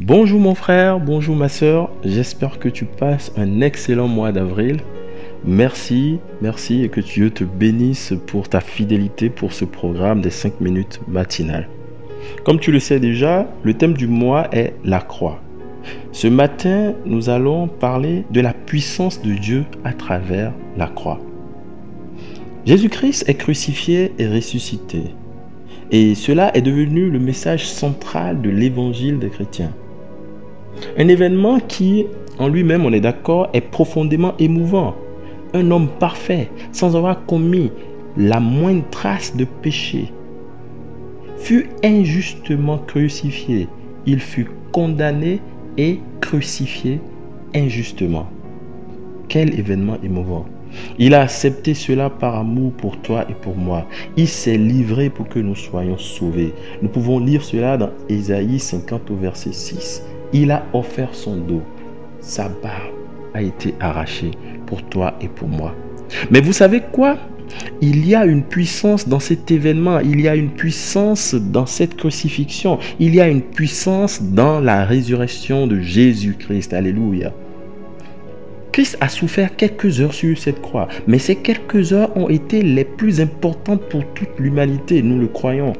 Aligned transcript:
Bonjour 0.00 0.38
mon 0.38 0.54
frère, 0.54 1.00
bonjour 1.00 1.34
ma 1.34 1.48
soeur, 1.48 1.90
j'espère 2.04 2.60
que 2.60 2.68
tu 2.68 2.84
passes 2.84 3.32
un 3.36 3.60
excellent 3.60 4.06
mois 4.06 4.30
d'avril. 4.30 4.76
Merci, 5.44 6.20
merci 6.40 6.84
et 6.84 6.88
que 6.88 7.00
Dieu 7.00 7.30
te 7.30 7.42
bénisse 7.42 8.14
pour 8.28 8.48
ta 8.48 8.60
fidélité 8.60 9.28
pour 9.28 9.52
ce 9.52 9.64
programme 9.64 10.20
des 10.20 10.30
5 10.30 10.60
minutes 10.60 11.00
matinales. 11.08 11.68
Comme 12.44 12.60
tu 12.60 12.70
le 12.70 12.78
sais 12.78 13.00
déjà, 13.00 13.48
le 13.64 13.74
thème 13.74 13.94
du 13.94 14.06
mois 14.06 14.46
est 14.52 14.74
la 14.84 15.00
croix. 15.00 15.40
Ce 16.12 16.28
matin, 16.28 16.94
nous 17.04 17.28
allons 17.28 17.66
parler 17.66 18.24
de 18.30 18.40
la 18.40 18.52
puissance 18.52 19.20
de 19.20 19.32
Dieu 19.32 19.64
à 19.82 19.92
travers 19.92 20.52
la 20.76 20.86
croix. 20.86 21.18
Jésus-Christ 22.66 23.24
est 23.28 23.34
crucifié 23.34 24.12
et 24.20 24.28
ressuscité. 24.28 25.02
Et 25.90 26.14
cela 26.14 26.56
est 26.56 26.62
devenu 26.62 27.10
le 27.10 27.18
message 27.18 27.66
central 27.66 28.40
de 28.40 28.50
l'évangile 28.50 29.18
des 29.18 29.30
chrétiens. 29.30 29.72
Un 30.96 31.08
événement 31.08 31.60
qui, 31.60 32.06
en 32.38 32.48
lui-même, 32.48 32.84
on 32.84 32.92
est 32.92 33.00
d'accord, 33.00 33.48
est 33.52 33.60
profondément 33.60 34.34
émouvant. 34.38 34.94
Un 35.54 35.70
homme 35.70 35.88
parfait, 35.98 36.50
sans 36.72 36.96
avoir 36.96 37.24
commis 37.26 37.70
la 38.16 38.40
moindre 38.40 38.84
trace 38.90 39.36
de 39.36 39.44
péché, 39.44 40.12
fut 41.38 41.68
injustement 41.84 42.78
crucifié. 42.78 43.68
Il 44.06 44.20
fut 44.20 44.48
condamné 44.72 45.40
et 45.76 46.00
crucifié 46.20 47.00
injustement. 47.54 48.28
Quel 49.28 49.58
événement 49.58 49.96
émouvant. 50.02 50.46
Il 50.98 51.14
a 51.14 51.22
accepté 51.22 51.74
cela 51.74 52.10
par 52.10 52.36
amour 52.36 52.72
pour 52.72 53.00
toi 53.00 53.24
et 53.30 53.34
pour 53.34 53.56
moi. 53.56 53.86
Il 54.16 54.28
s'est 54.28 54.58
livré 54.58 55.08
pour 55.10 55.28
que 55.28 55.38
nous 55.38 55.54
soyons 55.54 55.96
sauvés. 55.96 56.52
Nous 56.82 56.88
pouvons 56.88 57.18
lire 57.18 57.42
cela 57.42 57.76
dans 57.76 57.90
Ésaïe 58.08 58.58
50 58.58 59.10
au 59.10 59.16
verset 59.16 59.52
6 59.52 60.02
il 60.32 60.50
a 60.50 60.64
offert 60.72 61.14
son 61.14 61.36
dos. 61.36 61.62
Sa 62.20 62.48
barbe 62.48 62.94
a 63.34 63.42
été 63.42 63.74
arrachée 63.80 64.32
pour 64.66 64.82
toi 64.82 65.14
et 65.20 65.28
pour 65.28 65.48
moi. 65.48 65.74
Mais 66.30 66.40
vous 66.40 66.52
savez 66.52 66.82
quoi? 66.92 67.16
Il 67.80 68.06
y 68.06 68.14
a 68.14 68.26
une 68.26 68.42
puissance 68.42 69.08
dans 69.08 69.20
cet 69.20 69.50
événement, 69.50 70.00
il 70.00 70.20
y 70.20 70.28
a 70.28 70.36
une 70.36 70.50
puissance 70.50 71.34
dans 71.34 71.64
cette 71.66 71.96
crucifixion, 71.96 72.78
il 73.00 73.14
y 73.14 73.20
a 73.20 73.28
une 73.28 73.40
puissance 73.40 74.22
dans 74.22 74.60
la 74.60 74.84
résurrection 74.84 75.66
de 75.66 75.80
Jésus-Christ. 75.80 76.74
Alléluia. 76.74 77.32
Christ 78.72 78.98
a 79.00 79.08
souffert 79.08 79.56
quelques 79.56 80.00
heures 80.00 80.14
sur 80.14 80.36
cette 80.36 80.60
croix, 80.60 80.88
mais 81.06 81.18
ces 81.18 81.36
quelques 81.36 81.92
heures 81.92 82.14
ont 82.16 82.28
été 82.28 82.62
les 82.62 82.84
plus 82.84 83.20
importantes 83.20 83.82
pour 83.88 84.04
toute 84.14 84.38
l'humanité, 84.38 85.02
nous 85.02 85.18
le 85.18 85.26
croyons 85.26 85.72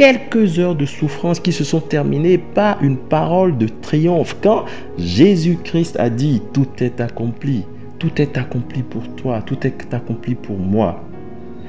quelques 0.00 0.58
heures 0.58 0.76
de 0.76 0.86
souffrance 0.86 1.40
qui 1.40 1.52
se 1.52 1.62
sont 1.62 1.82
terminées 1.82 2.38
par 2.38 2.82
une 2.82 2.96
parole 2.96 3.58
de 3.58 3.68
triomphe. 3.68 4.34
Quand 4.42 4.64
Jésus-Christ 4.96 6.00
a 6.00 6.08
dit, 6.08 6.40
tout 6.54 6.68
est 6.78 7.02
accompli, 7.02 7.66
tout 7.98 8.10
est 8.16 8.38
accompli 8.38 8.82
pour 8.82 9.06
toi, 9.16 9.42
tout 9.44 9.58
est 9.66 9.92
accompli 9.92 10.34
pour 10.36 10.56
moi. 10.56 11.04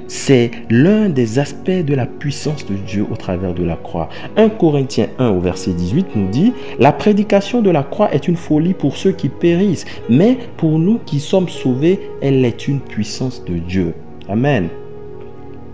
C'est 0.08 0.50
l'un 0.70 1.10
des 1.10 1.40
aspects 1.40 1.70
de 1.70 1.94
la 1.94 2.06
puissance 2.06 2.66
de 2.66 2.76
Dieu 2.76 3.06
au 3.12 3.18
travers 3.18 3.54
de 3.54 3.66
la 3.66 3.76
croix. 3.76 4.08
1 4.38 4.48
Corinthiens 4.48 5.10
1 5.20 5.28
au 5.32 5.42
verset 5.42 5.74
18 5.74 6.16
nous 6.16 6.30
dit, 6.30 6.54
La 6.80 6.94
prédication 6.94 7.62
de 7.62 7.70
la 7.70 7.84
croix 7.84 8.14
est 8.14 8.30
une 8.30 8.38
folie 8.38 8.74
pour 8.74 8.96
ceux 8.96 9.12
qui 9.12 9.28
périssent, 9.28 9.84
mais 10.10 10.38
pour 10.56 10.80
nous 10.80 11.00
qui 11.06 11.20
sommes 11.20 11.50
sauvés, 11.50 12.00
elle 12.22 12.46
est 12.46 12.70
une 12.70 12.80
puissance 12.80 13.44
de 13.44 13.58
Dieu. 13.58 13.94
Amen. 14.30 14.70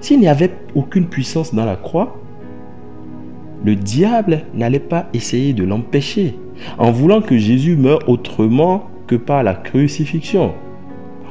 S'il 0.02 0.20
n'y 0.20 0.28
avait 0.28 0.54
aucune 0.74 1.06
puissance 1.06 1.54
dans 1.54 1.66
la 1.66 1.76
croix, 1.76 2.18
le 3.66 3.76
diable 3.76 4.42
n'allait 4.54 4.80
pas 4.80 5.08
essayer 5.14 5.54
de 5.54 5.64
l'empêcher 5.64 6.36
en 6.78 6.92
voulant 6.92 7.22
que 7.22 7.38
Jésus 7.38 7.76
meure 7.76 8.08
autrement 8.08 8.90
que 9.08 9.16
par 9.16 9.44
la 9.44 9.54
crucifixion. 9.54 10.54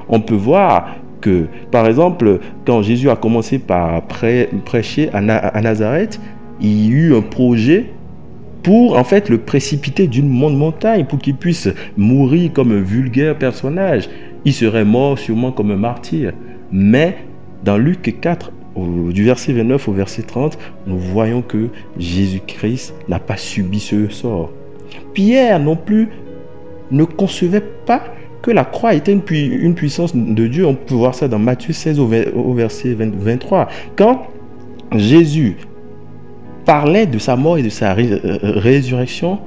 On 0.08 0.20
peut 0.20 0.34
voir 0.34 0.97
que, 1.20 1.47
par 1.70 1.86
exemple, 1.86 2.41
quand 2.64 2.82
Jésus 2.82 3.10
a 3.10 3.16
commencé 3.16 3.59
par 3.59 4.03
prêcher 4.03 5.10
à, 5.12 5.20
Nazareth, 5.20 6.20
il 6.60 6.87
y 6.87 6.88
a 6.88 6.97
eu 6.97 7.14
un 7.14 7.22
projet 7.22 7.87
pour 8.62 8.97
en 8.98 9.04
fait 9.04 9.28
le 9.28 9.38
précipiter 9.38 10.06
d'une 10.06 10.28
montagne 10.28 11.04
pour 11.04 11.19
qu'il 11.19 11.37
puisse 11.37 11.69
mourir 11.97 12.53
comme 12.53 12.72
un 12.72 12.81
vulgaire 12.81 13.37
personnage. 13.37 14.08
Il 14.44 14.53
serait 14.53 14.84
mort 14.84 15.19
sûrement 15.19 15.53
comme 15.53 15.70
un 15.70 15.76
martyr. 15.76 16.32
Mais 16.72 17.16
dans 17.64 17.78
Luc 17.78 18.20
4, 18.20 18.53
du 18.76 19.25
verset 19.25 19.53
29 19.53 19.88
au 19.88 19.92
verset 19.92 20.22
30, 20.22 20.59
nous 20.87 20.98
voyons 20.98 21.42
que 21.42 21.69
Jésus-Christ 21.98 22.94
n'a 23.09 23.19
pas 23.19 23.37
subi 23.37 23.81
ce 23.81 24.09
sort. 24.09 24.50
Pierre 25.14 25.60
non 25.60 25.76
plus 25.76 26.09
ne 26.91 27.04
concevait 27.04 27.64
pas 27.87 28.03
que 28.42 28.50
la 28.50 28.64
croix 28.64 28.94
était 28.94 29.12
une, 29.12 29.75
puissance 29.75 30.14
de 30.14 30.47
Dieu. 30.47 30.66
On 30.66 30.75
peut 30.75 30.94
voir 30.94 31.14
ça 31.14 31.26
dans 31.26 31.38
Matthieu 31.38 31.72
16 31.72 31.98
au, 31.98 32.54
verset 32.54 32.94
23. 32.94 33.69
Quand 33.97 34.26
Jésus 34.94 35.56
parlait 36.64 37.06
de 37.06 37.19
sa 37.19 37.37
mort 37.37 37.58
et 37.58 37.62
de 37.62 37.69
sa 37.69 37.97
euh, 37.97 38.38
résurrection, 38.43 39.41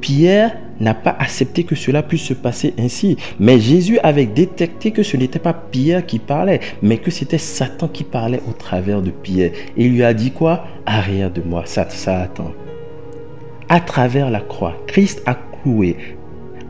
Pierre 0.00 0.56
n'a 0.80 0.94
pas 0.94 1.14
accepté 1.18 1.64
que 1.64 1.74
cela 1.74 2.02
puisse 2.02 2.22
se 2.22 2.34
passer 2.34 2.74
ainsi. 2.78 3.16
Mais 3.38 3.60
Jésus 3.60 3.98
avait 4.02 4.26
détecté 4.26 4.90
que 4.90 5.02
ce 5.02 5.16
n'était 5.16 5.38
pas 5.38 5.52
Pierre 5.52 6.06
qui 6.06 6.18
parlait, 6.18 6.60
mais 6.82 6.98
que 6.98 7.10
c'était 7.10 7.38
Satan 7.38 7.88
qui 7.88 8.04
parlait 8.04 8.40
au 8.48 8.52
travers 8.52 9.02
de 9.02 9.10
Pierre. 9.10 9.52
Et 9.76 9.86
il 9.86 9.92
lui 9.92 10.04
a 10.04 10.14
dit 10.14 10.30
quoi? 10.30 10.64
Arrière 10.86 11.30
de 11.30 11.42
moi, 11.42 11.64
Satan. 11.66 12.52
À 13.68 13.80
travers 13.80 14.30
la 14.30 14.40
croix, 14.40 14.76
Christ 14.86 15.22
a 15.26 15.36
cloué, 15.62 15.96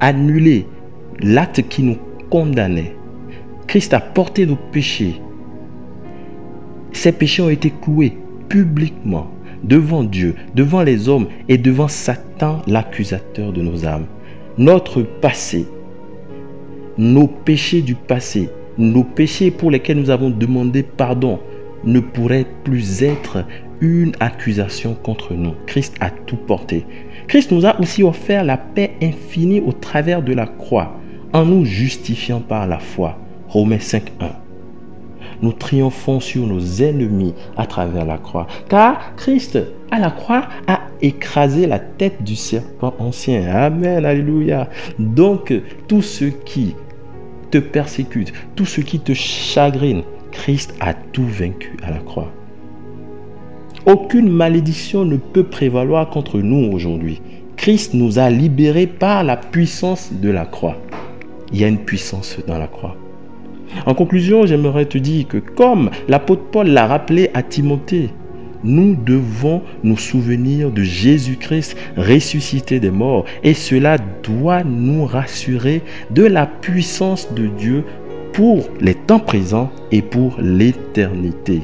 annulé 0.01 0.67
l'acte 1.21 1.63
qui 1.69 1.83
nous 1.83 1.97
condamnait. 2.29 2.95
Christ 3.67 3.95
a 3.95 4.01
porté 4.01 4.47
nos 4.47 4.57
péchés. 4.57 5.21
Ces 6.93 7.13
péchés 7.13 7.43
ont 7.43 7.49
été 7.49 7.73
cloués 7.81 8.17
publiquement 8.49 9.31
devant 9.65 10.05
Dieu, 10.05 10.35
devant 10.55 10.83
les 10.83 11.09
hommes 11.09 11.29
et 11.49 11.59
devant 11.59 11.89
Satan, 11.89 12.63
l'accusateur 12.67 13.53
de 13.53 13.63
nos 13.63 13.87
âmes. 13.87 14.07
Notre 14.59 15.03
passé, 15.03 15.67
nos 16.99 17.27
péchés 17.27 17.83
du 17.83 17.95
passé, 17.95 18.51
nos 18.79 19.05
péchés 19.05 19.51
pour 19.51 19.71
lesquels 19.71 19.99
nous 19.99 20.11
avons 20.11 20.31
demandé 20.31 20.83
pardon, 20.83 21.41
ne 21.85 22.01
pourraient 22.01 22.47
plus 22.65 23.03
être 23.03 23.45
une 23.81 24.13
accusation 24.21 24.95
contre 24.95 25.35
nous. 25.35 25.55
Christ 25.67 25.97
a 26.01 26.11
tout 26.11 26.37
porté. 26.37 26.85
Christ 27.29 27.53
nous 27.53 27.65
a 27.65 27.81
aussi 27.81 28.03
offert 28.03 28.45
la 28.45 28.59
paix 28.59 28.93
infinie 29.03 29.61
au 29.61 29.73
travers 29.73 30.23
de 30.23 30.35
la 30.35 30.47
croix, 30.47 30.99
en 31.33 31.45
nous 31.45 31.65
justifiant 31.65 32.41
par 32.41 32.67
la 32.67 32.79
foi. 32.79 33.19
Romains 33.49 33.77
5.1 33.77 34.50
nous 35.43 35.53
triomphons 35.53 36.21
sur 36.21 36.47
nos 36.47 36.61
ennemis 36.61 37.35
à 37.57 37.67
travers 37.67 38.05
la 38.05 38.19
croix. 38.19 38.47
Car 38.69 39.15
Christ, 39.17 39.59
à 39.91 39.99
la 39.99 40.11
croix, 40.11 40.49
a 40.67 40.81
écrasé 41.03 41.67
la 41.67 41.79
tête 41.79 42.23
du 42.23 42.37
serpent 42.37 42.95
ancien. 42.99 43.49
Amen, 43.49 44.05
alléluia. 44.05 44.69
Donc, 44.99 45.53
tous 45.89 46.03
ceux 46.03 46.31
qui 46.45 46.75
te 47.51 47.59
persécutent, 47.59 48.33
tous 48.55 48.67
ceux 48.67 48.83
qui 48.83 49.01
te 49.01 49.13
chagrinent, 49.13 50.05
Christ 50.33 50.75
a 50.81 50.95
tout 50.95 51.27
vaincu 51.27 51.77
à 51.83 51.91
la 51.91 51.99
croix. 51.99 52.31
Aucune 53.87 54.29
malédiction 54.29 55.05
ne 55.05 55.17
peut 55.17 55.45
prévaloir 55.45 56.11
contre 56.11 56.39
nous 56.39 56.71
aujourd'hui. 56.71 57.21
Christ 57.57 57.95
nous 57.95 58.19
a 58.19 58.31
libérés 58.31 58.87
par 58.87 59.25
la 59.25 59.37
puissance 59.37 60.11
de 60.13 60.31
la 60.31 60.47
croix. 60.47 60.77
Il 61.53 61.61
y 61.61 61.65
a 61.65 61.69
une 61.69 61.85
puissance 61.85 62.39
dans 62.47 62.59
la 62.59 62.69
croix. 62.69 62.97
En 63.87 63.95
conclusion, 63.95 64.47
j'aimerais 64.47 64.87
te 64.87 64.99
dire 64.99 65.29
que 65.29 65.39
comme 65.39 65.91
l'apôtre 66.09 66.43
Paul 66.51 66.69
l'a 66.69 66.87
rappelé 66.87 67.31
à 67.35 67.43
Timothée, 67.43 68.11
nous 68.63 68.95
devons 68.95 69.63
nous 69.83 69.97
souvenir 69.97 70.71
de 70.71 70.83
Jésus-Christ 70.83 71.77
ressuscité 71.97 72.79
des 72.79 72.91
morts 72.91 73.25
et 73.43 73.55
cela 73.55 73.97
doit 74.23 74.65
nous 74.65 75.05
rassurer 75.07 75.83
de 76.11 76.25
la 76.25 76.47
puissance 76.47 77.33
de 77.33 77.47
Dieu 77.47 77.85
pour 78.33 78.69
les 78.81 78.95
temps 78.95 79.19
présents 79.19 79.71
et 79.91 80.03
pour 80.03 80.37
l'éternité. 80.41 81.63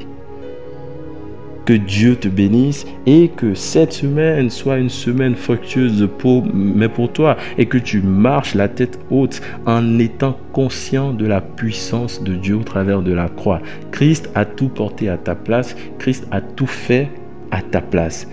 Que 1.66 1.72
Dieu 1.72 2.14
te 2.14 2.28
bénisse 2.28 2.86
et 3.06 3.28
que 3.28 3.54
cette 3.54 3.92
semaine 3.92 4.50
soit 4.50 4.78
une 4.78 4.88
semaine 4.88 5.34
fructueuse 5.34 6.08
pour, 6.16 6.44
toi 7.12 7.36
et 7.58 7.66
que 7.66 7.76
tu 7.76 8.00
marches 8.00 8.54
la 8.54 8.68
tête 8.68 9.00
haute 9.10 9.42
en 9.66 9.98
étant 9.98 10.38
conscient 10.52 11.12
de 11.12 11.26
la 11.26 11.40
puissance 11.40 12.22
de 12.22 12.34
Dieu 12.36 12.54
au 12.54 12.62
travers 12.62 13.02
de 13.02 13.12
la 13.12 13.28
croix. 13.28 13.60
Christ 13.90 14.30
a 14.36 14.44
tout 14.44 14.68
porté 14.68 15.08
à 15.08 15.18
ta 15.18 15.34
place. 15.34 15.74
Christ 15.98 16.28
a 16.30 16.40
tout 16.40 16.68
fait 16.68 17.08
à 17.50 17.62
ta 17.62 17.80
place. 17.80 18.28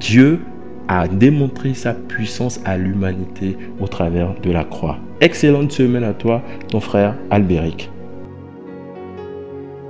Dieu 0.00 0.40
a 0.88 1.06
démontré 1.08 1.74
sa 1.74 1.92
puissance 1.92 2.58
à 2.64 2.78
l'humanité 2.78 3.56
au 3.80 3.86
travers 3.86 4.34
de 4.40 4.50
la 4.50 4.64
croix. 4.64 4.98
Excellente 5.20 5.72
semaine 5.72 6.04
à 6.04 6.14
toi, 6.14 6.42
ton 6.70 6.80
frère 6.80 7.16
Albéric. 7.30 7.91